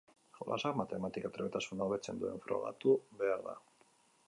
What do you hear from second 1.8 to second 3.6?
hobetu duen frogatu behar da.